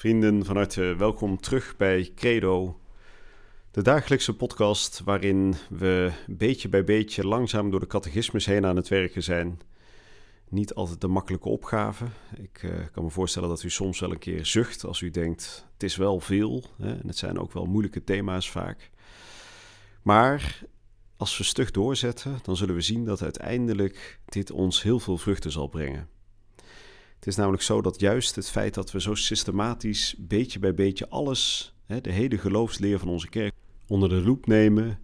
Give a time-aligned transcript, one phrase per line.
[0.00, 2.80] Vrienden, van harte welkom terug bij Credo,
[3.70, 8.88] de dagelijkse podcast waarin we beetje bij beetje langzaam door de catechismus heen aan het
[8.88, 9.60] werken zijn.
[10.48, 12.04] Niet altijd de makkelijke opgave.
[12.36, 15.66] Ik uh, kan me voorstellen dat u soms wel een keer zucht als u denkt:
[15.72, 18.90] het is wel veel hè, en het zijn ook wel moeilijke thema's vaak.
[20.02, 20.62] Maar
[21.16, 25.52] als we stug doorzetten, dan zullen we zien dat uiteindelijk dit ons heel veel vruchten
[25.52, 26.08] zal brengen.
[27.20, 31.08] Het is namelijk zo dat juist het feit dat we zo systematisch, beetje bij beetje,
[31.08, 33.54] alles, hè, de hele geloofsleer van onze kerk,
[33.86, 34.98] onder de loep nemen,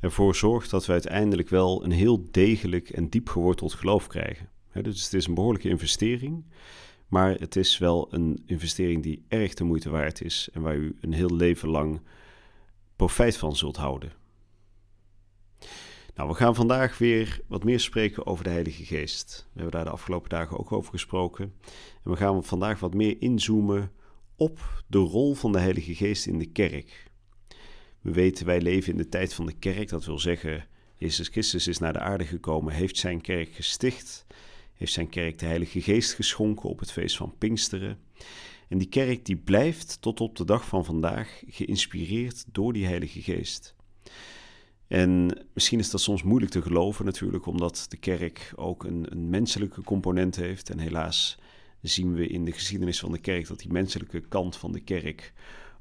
[0.00, 4.50] ervoor zorgt dat we uiteindelijk wel een heel degelijk en diep geworteld geloof krijgen.
[4.68, 6.44] Hè, dus het is een behoorlijke investering,
[7.08, 10.96] maar het is wel een investering die erg de moeite waard is en waar u
[11.00, 12.00] een heel leven lang
[12.96, 14.12] profijt van zult houden.
[16.16, 19.46] Nou, we gaan vandaag weer wat meer spreken over de Heilige Geest.
[19.52, 21.54] We hebben daar de afgelopen dagen ook over gesproken.
[22.04, 23.92] En we gaan vandaag wat meer inzoomen
[24.36, 27.10] op de rol van de Heilige Geest in de kerk.
[28.00, 29.88] We weten, wij leven in de tijd van de kerk.
[29.88, 34.26] Dat wil zeggen, Jezus Christus is naar de aarde gekomen, heeft zijn kerk gesticht,
[34.74, 37.98] heeft zijn kerk de Heilige Geest geschonken op het feest van Pinksteren.
[38.68, 43.22] En die kerk die blijft tot op de dag van vandaag geïnspireerd door die Heilige
[43.22, 43.74] Geest.
[44.88, 49.28] En misschien is dat soms moeilijk te geloven natuurlijk, omdat de kerk ook een, een,
[49.30, 50.70] menselijke component heeft.
[50.70, 51.38] En helaas
[51.80, 55.32] zien we in de geschiedenis van de kerk dat die menselijke kant van de kerk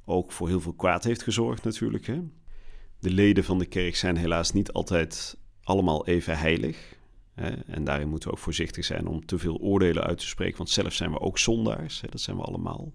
[0.06, 2.06] ook voor heel veel kwaad heeft gezorgd natuurlijk.
[2.06, 2.22] Hè?
[3.00, 6.96] De leden van de kerk zijn helaas niet altijd allemaal even heilig.
[7.34, 7.50] Hè?
[7.50, 10.69] En daarin moeten we ook voorzichtig zijn om te veel oordelen uit te spreken, want
[10.69, 12.01] zelf zijn we ook zondaars.
[12.01, 12.07] Hè?
[12.07, 12.94] Dat zijn we allemaal.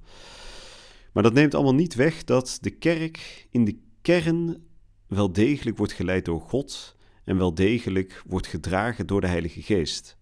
[1.13, 4.69] Maar dat neemt allemaal niet weg dat de kerk in de kern
[5.11, 10.19] wel degelijk wordt geleid door God en wel degelijk wordt gedragen door de Heilige Geest.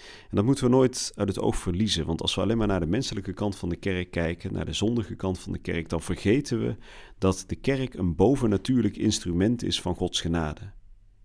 [0.00, 2.80] En dat moeten we nooit uit het oog verliezen, want als we alleen maar naar
[2.80, 6.02] de menselijke kant van de kerk kijken, naar de zondige kant van de kerk, dan
[6.02, 6.76] vergeten we
[7.18, 10.72] dat de kerk een bovennatuurlijk instrument is van Gods genade.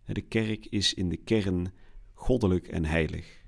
[0.05, 1.73] De kerk is in de kern
[2.13, 3.43] goddelijk en heilig.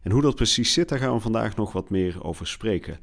[0.00, 2.98] En hoe dat precies zit, daar gaan we vandaag nog wat meer over spreken.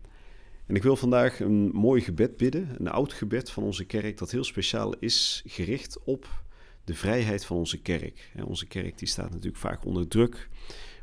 [0.65, 4.31] En ik wil vandaag een mooi gebed bidden, een oud gebed van onze kerk, dat
[4.31, 6.43] heel speciaal is gericht op
[6.83, 8.31] de vrijheid van onze kerk.
[8.45, 10.49] Onze kerk die staat natuurlijk vaak onder druk,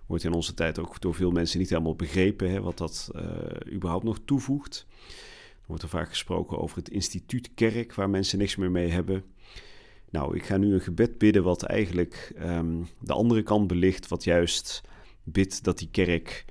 [0.07, 3.23] wordt in onze tijd ook door veel mensen niet helemaal begrepen hè, wat dat uh,
[3.73, 4.87] überhaupt nog toevoegt.
[5.61, 9.25] Er wordt er vaak gesproken over het instituut kerk, waar mensen niks meer mee hebben.
[10.11, 14.25] Nou, ik ga nu een gebed bidden wat eigenlijk um, de andere kant belicht, wat
[14.25, 14.83] juist
[15.23, 16.45] bidt dat die kerk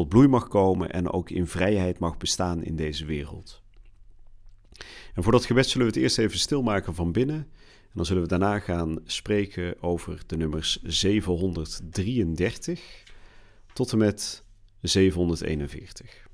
[0.00, 3.62] tot bloei mag komen en ook in vrijheid mag bestaan in deze wereld.
[5.14, 7.36] En voor dat gebed zullen we het eerst even stilmaken van binnen.
[7.36, 7.46] En
[7.94, 13.02] dan zullen we daarna gaan spreken over de nummers 733
[13.72, 14.44] tot en met
[14.80, 16.28] 741.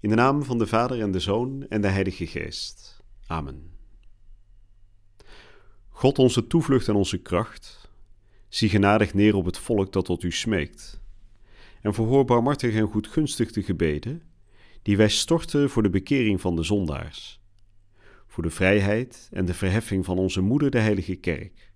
[0.00, 3.02] In de naam van de Vader en de Zoon en de Heilige Geest.
[3.26, 3.70] Amen.
[5.88, 7.81] God onze toevlucht en onze kracht
[8.52, 11.00] Zie genadig neer op het volk dat tot u smeekt.
[11.80, 14.22] En verhoor barmhartig en goedgunstig de gebeden,
[14.82, 17.40] die wij storten voor de bekering van de zondaars,
[18.26, 21.72] voor de vrijheid en de verheffing van onze moeder, de Heilige Kerk.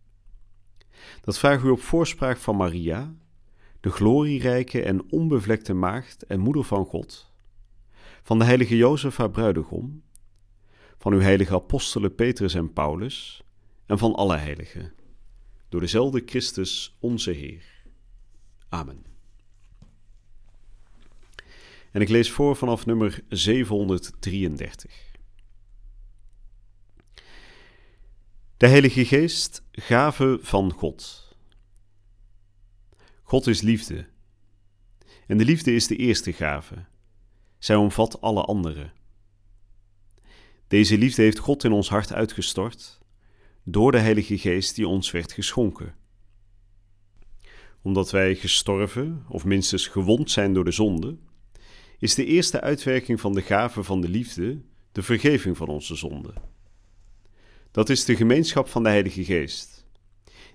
[1.20, 3.14] Dat vraag u op voorspraak van Maria,
[3.80, 7.32] de glorierijke en onbevlekte maagd en moeder van God,
[8.22, 10.02] van de heilige Jozef haar bruidegom,
[10.98, 13.44] van uw heilige apostelen Petrus en Paulus
[13.86, 15.04] en van alle heiligen
[15.76, 17.64] door dezelfde Christus onze Heer.
[18.68, 19.04] Amen.
[21.90, 25.12] En ik lees voor vanaf nummer 733.
[28.56, 31.28] De Heilige Geest, gave van God.
[33.22, 34.08] God is liefde.
[35.26, 36.84] En de liefde is de eerste gave.
[37.58, 38.90] Zij omvat alle andere.
[40.66, 43.04] Deze liefde heeft God in ons hart uitgestort
[43.68, 45.94] door de Heilige Geest die ons werd geschonken.
[47.82, 51.16] Omdat wij gestorven, of minstens gewond zijn door de zonde,
[51.98, 54.60] is de eerste uitwerking van de gave van de liefde
[54.92, 56.32] de vergeving van onze zonde.
[57.70, 59.86] Dat is de gemeenschap van de Heilige Geest,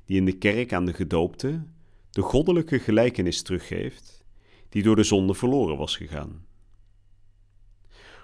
[0.06, 1.63] die in de kerk aan de gedoopte
[2.10, 4.24] de goddelijke gelijkenis teruggeeft
[4.69, 6.46] die door de zonde verloren was gegaan.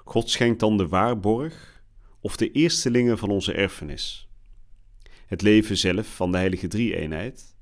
[0.03, 1.83] God schenkt dan de waarborg
[2.19, 4.26] of de eerstelingen van onze erfenis.
[5.27, 7.55] Het leven zelf van de heilige drie-eenheid,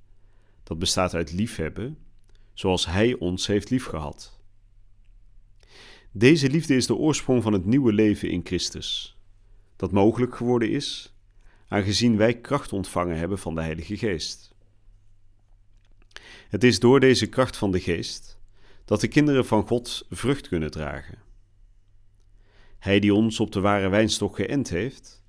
[0.64, 1.98] dat bestaat uit liefhebben,
[2.54, 4.40] zoals Hij ons heeft liefgehad.
[6.12, 9.18] Deze liefde is de oorsprong van het nieuwe leven in Christus,
[9.76, 11.16] dat mogelijk geworden is,
[11.68, 14.56] aangezien wij kracht ontvangen hebben van de Heilige Geest.
[16.50, 18.40] Het is door deze kracht van de Geest
[18.86, 21.18] dat de kinderen van God vrucht kunnen dragen.
[22.80, 25.25] Hij die ons op de ware wijnstok geënt heeft,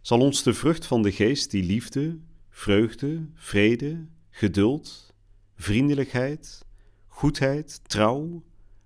[0.00, 2.18] zal ons de vrucht van de Geest, die liefde,
[2.48, 5.14] vreugde, vrede, geduld,
[5.56, 6.64] vriendelijkheid,
[7.06, 8.42] goedheid, trouw,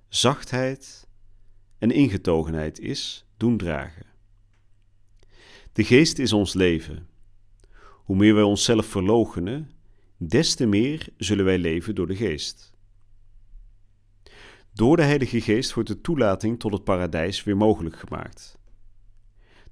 [0.09, 1.09] zachtheid
[1.79, 4.07] en ingetogenheid is, doen dragen.
[5.73, 7.09] De Geest is ons leven.
[7.81, 9.71] Hoe meer wij onszelf verloochenen,
[10.17, 12.73] des te meer zullen wij leven door de Geest.
[14.73, 18.59] Door de Heilige Geest wordt de toelating tot het paradijs weer mogelijk gemaakt.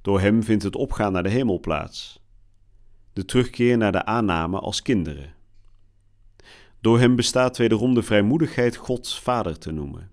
[0.03, 2.21] Door Hem vindt het opgaan naar de hemel plaats,
[3.13, 5.35] de terugkeer naar de aanname als kinderen.
[6.81, 10.11] Door Hem bestaat wederom de vrijmoedigheid Gods Vader te noemen.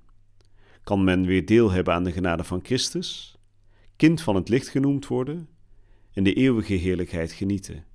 [0.83, 3.38] Kan men weer deel hebben aan de genade van Christus,
[3.95, 5.50] kind van het licht genoemd worden
[6.13, 7.85] en de eeuwige heerlijkheid genieten.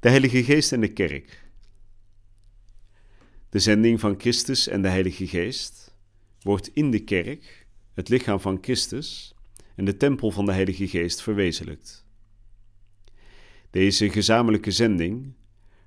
[0.00, 1.50] De Heilige Geest en de Kerk.
[3.48, 5.96] De zending van Christus en de Heilige Geest
[6.40, 7.65] wordt in de kerk,
[7.96, 9.34] het lichaam van Christus
[9.74, 12.06] en de tempel van de Heilige Geest verwezenlijkt.
[13.70, 15.34] Deze gezamenlijke zending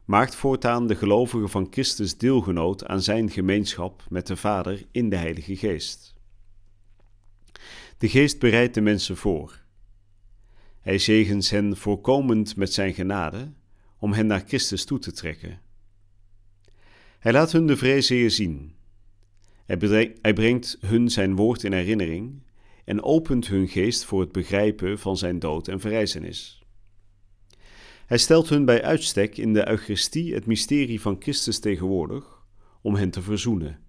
[0.06, 5.16] maakt voortaan de gelovigen van Christus deelgenoot aan zijn gemeenschap met de Vader in de
[5.16, 6.14] Heilige Geest.
[7.98, 9.64] De Geest bereidt de mensen voor.
[10.80, 13.52] Hij zegens hen voorkomend met zijn genade
[13.98, 15.62] om hen naar Christus toe te trekken.
[17.20, 18.78] Hij laat hun de vrezeeën zien.
[20.22, 22.42] Hij brengt hun zijn woord in herinnering
[22.86, 26.64] en opent hun geest voor het begrijpen van zijn dood en verrijzenis.
[28.06, 32.44] Hij stelt hun bij uitstek in de Eucharistie het mysterie van Christus tegenwoordig
[32.82, 33.80] om hen te verzoenen,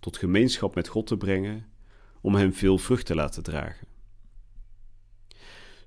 [0.00, 1.66] tot gemeenschap met God te brengen,
[2.20, 3.86] om hen veel vrucht te laten dragen.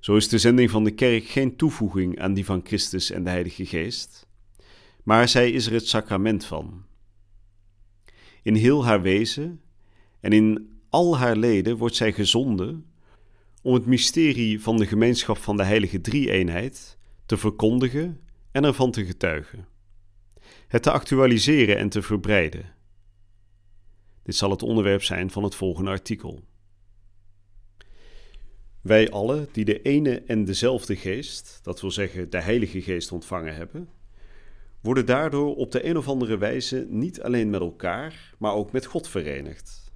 [0.00, 3.30] Zo is de zending van de kerk geen toevoeging aan die van Christus en de
[3.30, 4.26] Heilige Geest,
[5.02, 6.84] maar zij is er het sacrament van.
[8.42, 9.60] In heel haar wezen
[10.20, 12.86] en in al haar leden wordt zij gezonden
[13.62, 19.04] om het mysterie van de gemeenschap van de heilige drie-eenheid te verkondigen en ervan te
[19.04, 19.68] getuigen,
[20.68, 22.74] het te actualiseren en te verbreiden.
[24.22, 26.44] Dit zal het onderwerp zijn van het volgende artikel.
[28.80, 33.54] Wij allen die de ene en dezelfde geest, dat wil zeggen de Heilige Geest, ontvangen
[33.54, 33.88] hebben,
[34.82, 38.86] worden daardoor op de een of andere wijze niet alleen met elkaar, maar ook met
[38.86, 39.92] God verenigd.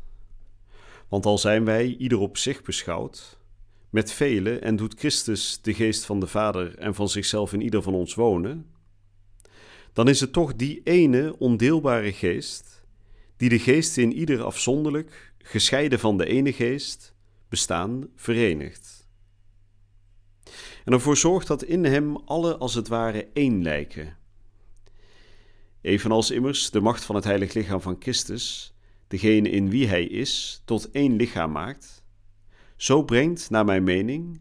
[1.09, 3.39] Want al zijn wij ieder op zich beschouwd,
[3.91, 7.83] met velen en doet Christus de geest van de Vader en van zichzelf in ieder
[7.83, 8.67] van ons wonen,
[9.93, 12.85] dan is het toch die ene ondeelbare geest,
[13.37, 17.15] die de geest in ieder afzonderlijk, gescheiden van de ene geest,
[17.49, 19.09] bestaan verenigt.
[20.85, 24.17] En ervoor zorgt dat in hem alle als het ware één lijken.
[25.87, 28.75] Evenals immers de macht van het heilig lichaam van Christus,
[29.09, 32.03] degene in wie hij is, tot één lichaam maakt,
[32.77, 34.41] zo brengt, naar mijn mening,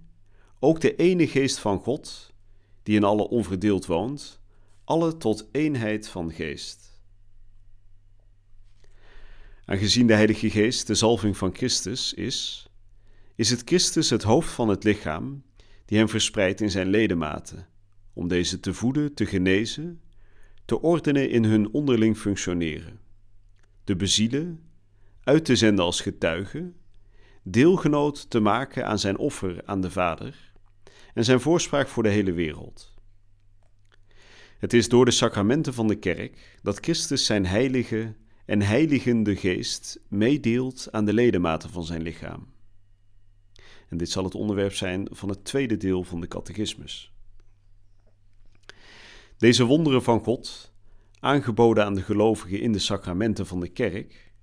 [0.59, 2.33] ook de ene geest van God,
[2.83, 4.39] die in alle onverdeeld woont,
[4.83, 7.01] alle tot eenheid van geest.
[9.65, 12.69] Aangezien de Heilige Geest de zalving van Christus is,
[13.35, 15.43] is het Christus het hoofd van het lichaam,
[15.85, 17.67] die hem verspreidt in zijn ledematen,
[18.13, 19.99] om deze te voeden, te genezen,
[20.65, 22.99] te ordenen in hun onderling functioneren,
[23.83, 24.63] te bezielen,
[25.23, 26.71] uit te zenden als getuige,
[27.43, 30.53] deelgenoot te maken aan zijn offer aan de Vader
[31.13, 32.93] en zijn voorspraak voor de hele wereld.
[34.57, 39.99] Het is door de sacramenten van de kerk dat Christus zijn heilige en heiligende geest
[40.07, 42.53] meedeelt aan de ledematen van zijn lichaam.
[43.89, 47.14] En dit zal het onderwerp zijn van het tweede deel van de catechismus.
[49.37, 50.73] Deze wonderen van God,
[51.19, 54.33] aangeboden aan de gelovigen in de sacramenten van de kerk,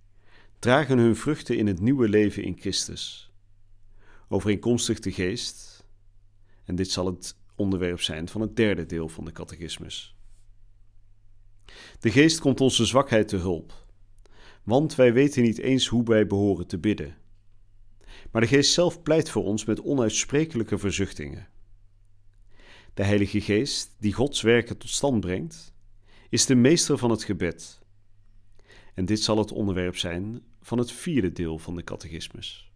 [0.59, 3.33] dragen hun vruchten in het nieuwe leven in Christus.
[4.29, 5.85] Overeenkomstig de geest,
[6.65, 10.17] en dit zal het onderwerp zijn van het derde deel van de catechismus.
[12.01, 13.87] De geest komt onze zwakheid te hulp,
[14.63, 17.17] want wij weten niet eens hoe wij behoren te bidden.
[18.31, 21.49] Maar de geest zelf pleit voor ons met onuitsprekelijke verzuchtingen.
[22.95, 25.75] De Heilige Geest, die Gods werken tot stand brengt,
[26.29, 27.81] is de meester van het gebed.
[28.95, 32.71] En dit zal het onderwerp zijn van het vierde deel van de catechismus.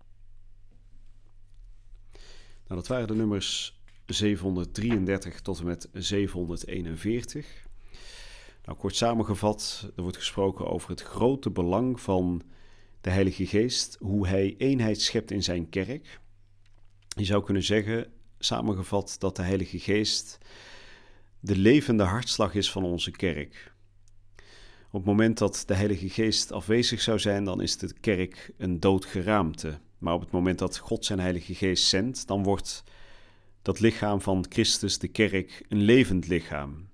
[2.67, 7.67] Nou, dat waren de nummers 733 tot en met 741.
[8.65, 12.43] Nou, kort samengevat, er wordt gesproken over het grote belang van
[13.01, 16.21] de Heilige Geest, hoe Hij eenheid schept in Zijn kerk.
[17.09, 20.39] Je zou kunnen zeggen, samengevat, dat de Heilige Geest
[21.41, 23.75] de levende hartslag is van onze kerk.
[24.87, 28.81] Op het moment dat de Heilige Geest afwezig zou zijn, dan is de kerk een
[28.81, 29.79] dood geraamte.
[29.99, 32.85] Maar op het moment dat God zijn Heilige Geest zendt, dan wordt
[33.63, 36.89] dat lichaam van Christus, de kerk, een levend lichaam.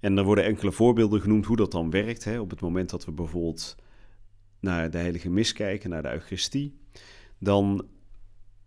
[0.00, 2.24] En er worden enkele voorbeelden genoemd hoe dat dan werkt.
[2.24, 2.40] Hè.
[2.40, 3.76] Op het moment dat we bijvoorbeeld
[4.60, 6.78] naar de Heilige Mis kijken, naar de Eucharistie,
[7.38, 7.86] dan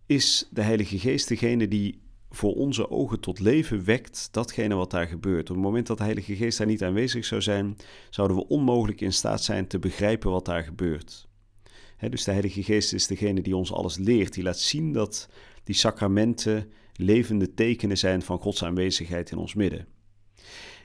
[0.08, 2.00] is de Heilige Geest degene die
[2.30, 5.50] voor onze ogen tot leven wekt datgene wat daar gebeurt.
[5.50, 7.76] Op het moment dat de Heilige Geest daar niet aanwezig zou zijn,
[8.10, 11.28] zouden we onmogelijk in staat zijn te begrijpen wat daar gebeurt.
[12.10, 15.28] dus de Heilige Geest is degene die ons alles leert, die laat zien dat
[15.64, 19.86] die sacramenten levende tekenen zijn van Gods aanwezigheid in ons midden.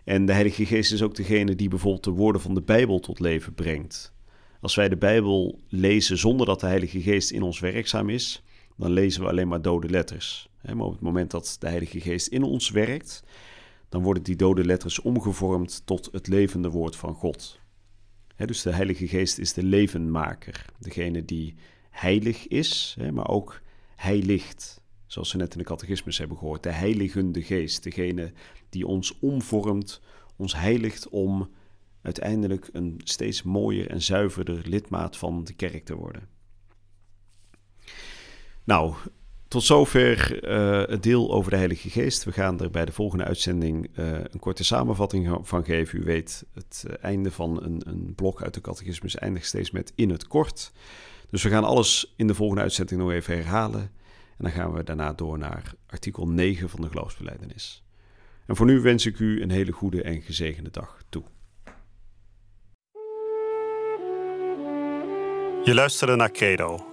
[0.03, 3.19] En de Heilige Geest is ook degene die bijvoorbeeld de woorden van de Bijbel tot
[3.19, 4.13] leven brengt.
[4.61, 8.43] Als wij de Bijbel lezen zonder dat de Heilige Geest in ons werkzaam is,
[8.77, 10.49] dan lezen we alleen maar dode letters.
[10.61, 13.23] Maar op het moment dat de Heilige Geest in ons werkt,
[13.89, 17.59] dan worden die dode letters omgevormd tot het levende woord van God.
[18.35, 21.55] Dus de Heilige Geest is de levenmaker, degene die
[21.89, 23.61] heilig is, maar ook
[23.95, 24.81] heiligt.
[25.05, 28.31] Zoals we net in de catechismus hebben gehoord, de heiligende geest, degene
[28.69, 30.01] die ons omvormt,
[30.35, 31.49] ons heiligt om
[32.01, 36.29] uiteindelijk een steeds mooier en zuiverder lidmaat van de kerk te worden.
[38.63, 38.93] Nou,
[39.47, 42.23] tot zover uh, het deel over de Heilige Geest.
[42.23, 45.99] We gaan er bij de volgende uitzending uh, een korte samenvatting van geven.
[45.99, 49.91] U weet, het uh, einde van een, een blok uit de catechismus eindigt steeds met
[49.95, 50.71] in het kort.
[51.29, 53.81] Dus we gaan alles in de volgende uitzending nog even herhalen.
[54.37, 57.83] En dan gaan we daarna door naar artikel 9 van de geloofsbeleidenis.
[58.45, 61.23] En voor nu wens ik u een hele goede en gezegende dag toe.
[65.63, 66.92] Je luisterde naar Credo